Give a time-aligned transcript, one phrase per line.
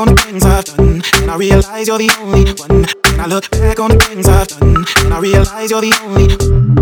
[0.00, 2.88] on the things I've done, and I realize you're the only one.
[3.04, 6.26] When I look back on the things I've done, and I realize you're the only.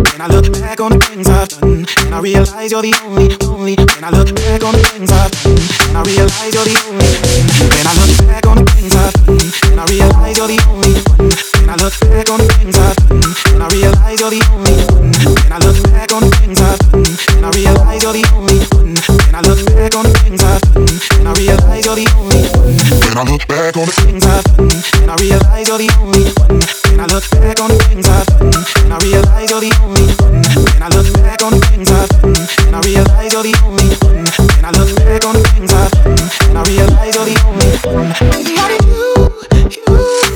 [0.06, 3.34] When I look back on the things I've done, and I realize you're the only,
[3.42, 3.74] only.
[3.74, 7.10] When I look back on the things I've done, and I realize you're the only.
[7.18, 10.62] One when I look back on the things I've done, and I realize you're the
[10.70, 11.47] only one.
[11.68, 13.20] When I look back on the things I've done,
[13.52, 15.12] and I realize you're the only one.
[15.12, 17.04] When I look back on the things I've done,
[17.36, 18.96] and I realize you're the only one.
[18.96, 20.88] When I look back on the things I've done,
[21.20, 22.72] and I realize you're the only one.
[22.72, 24.72] When I look back on the Things I've done,
[25.04, 26.56] and I realize you're the only one.
[26.88, 30.08] When I look back on the things I've done, and I realize you're the only
[30.24, 30.40] one.
[30.72, 32.32] When I look back on the things I've done,
[32.64, 34.24] and I realize you're the only one.
[34.24, 36.16] When I look back on the things I've done,
[36.48, 38.08] and I realize you're the only one.
[38.32, 39.36] Baby, I need you,
[39.68, 40.27] you, you,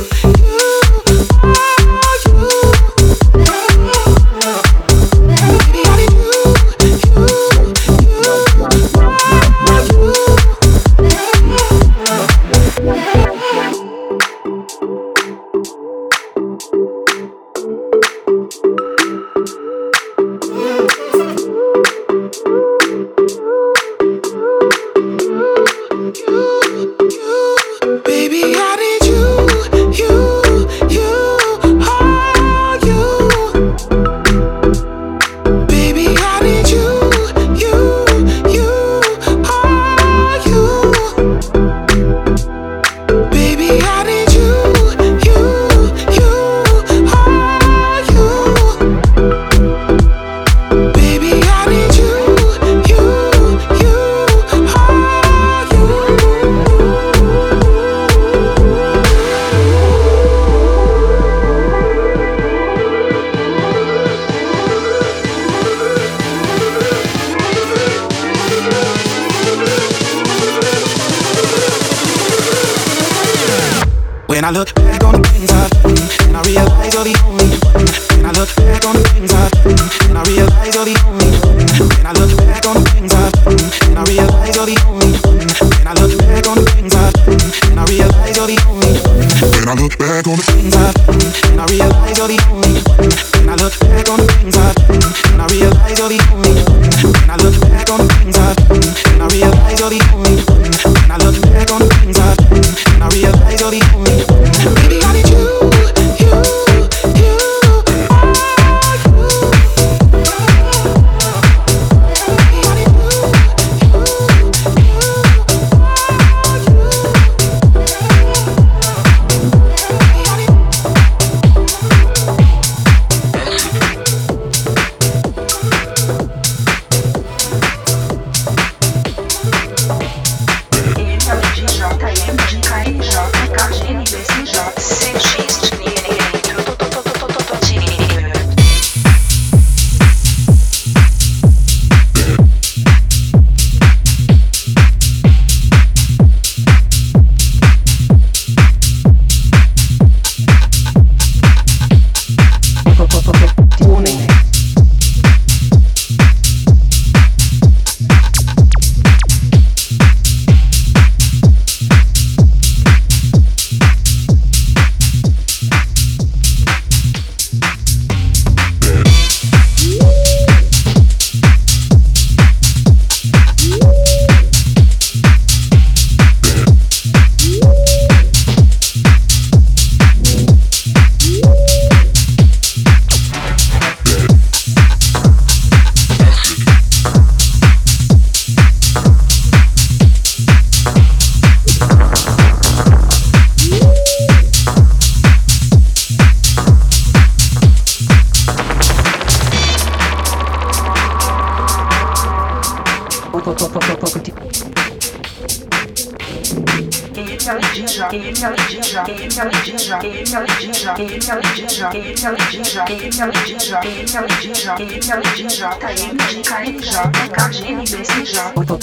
[218.32, 218.79] Poco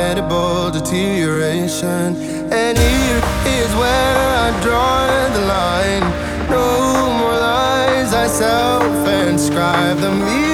[0.00, 2.16] inevitable deterioration.
[2.52, 6.04] And here is where I draw the line.
[6.48, 10.49] No more lies I self inscribe them.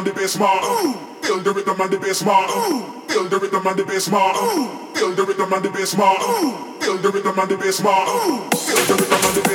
[0.00, 0.62] And the bass mark.
[1.22, 2.48] Feel the rhythm and the bass mark.
[3.08, 4.36] Feel the rhythm and the bass mark.
[4.96, 6.20] Feel the rhythm and the bass mark.
[6.80, 8.08] Feel the rhythm and the bass mark.
[8.54, 9.49] Feel the rhythm and the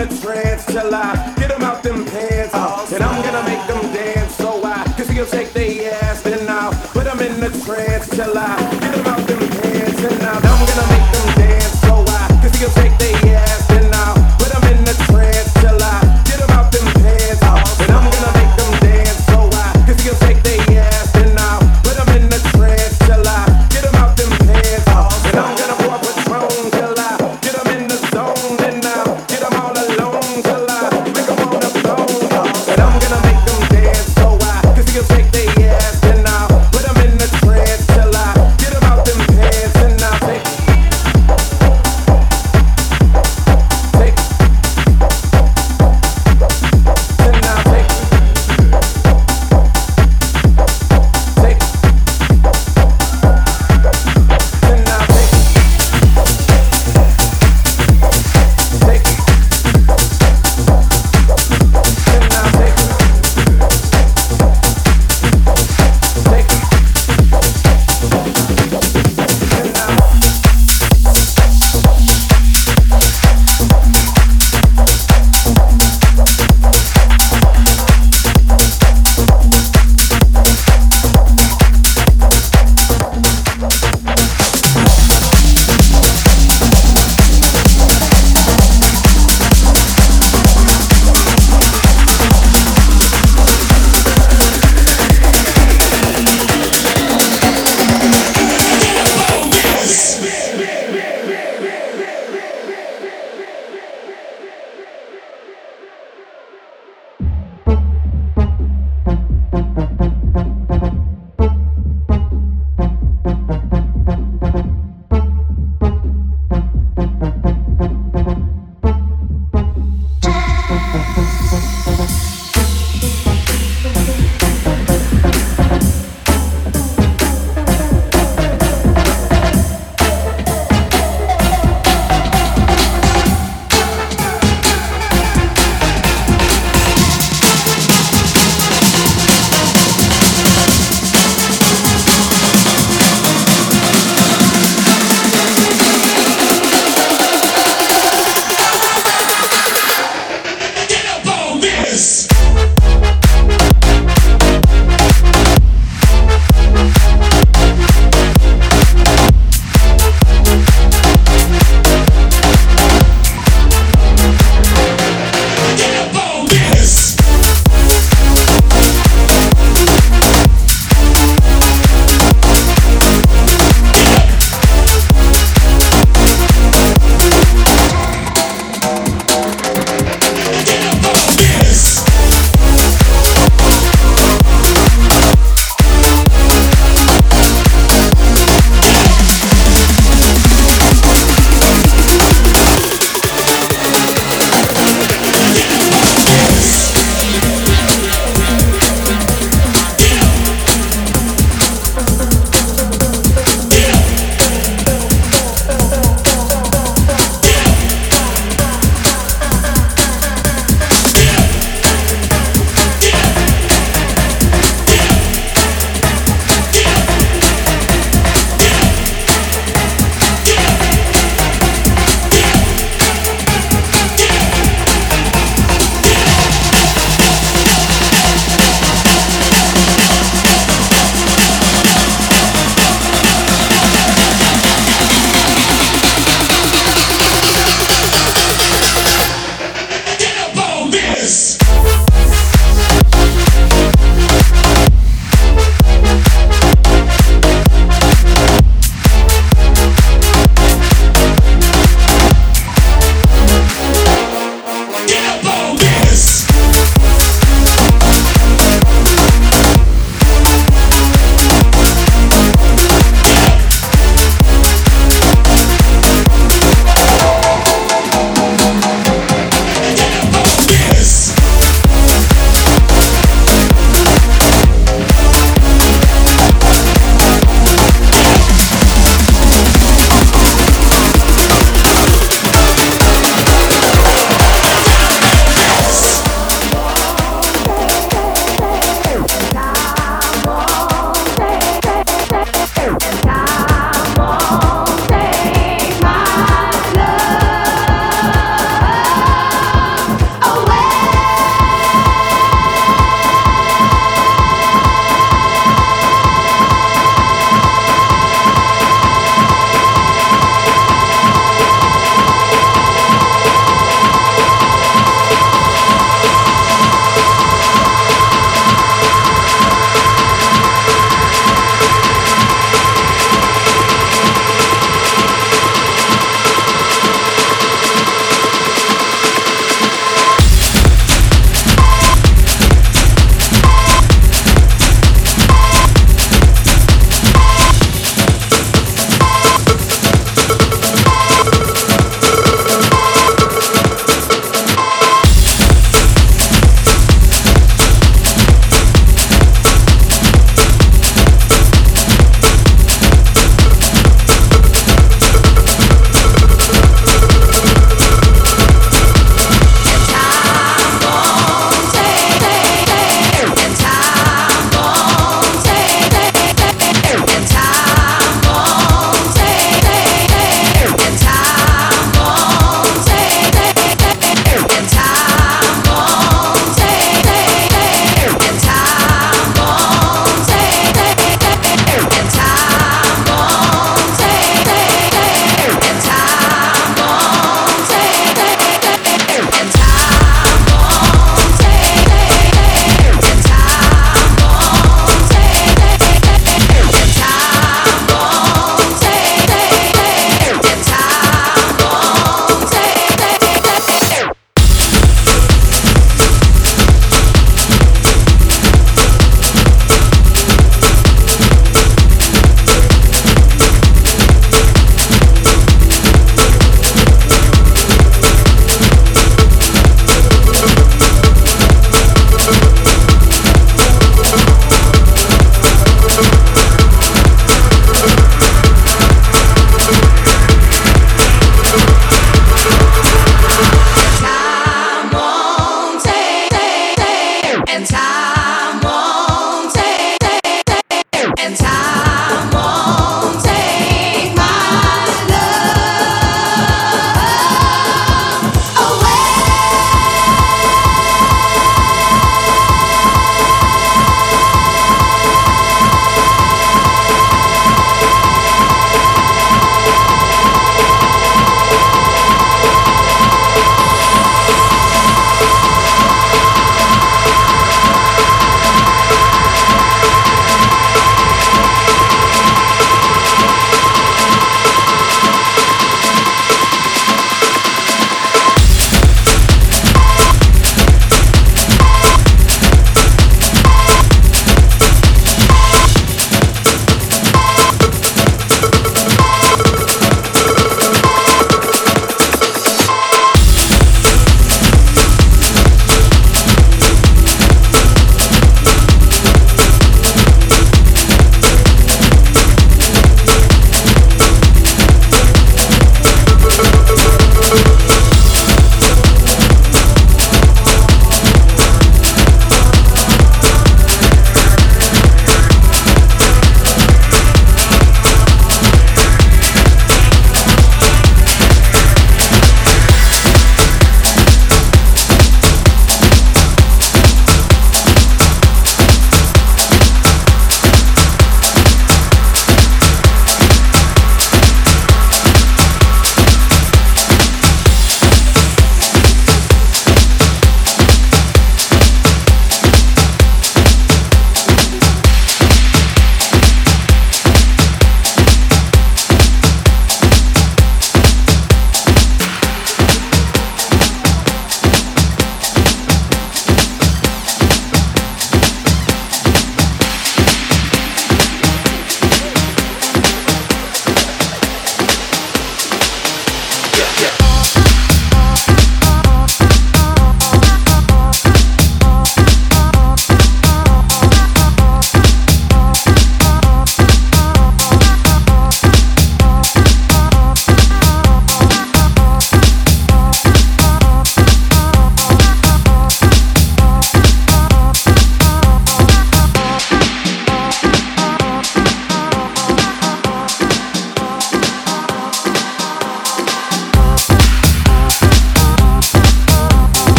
[0.00, 2.50] in trance till I get them out them pants.
[2.54, 5.97] Oh, and I'm gonna make them dance so I can see them shake their ass.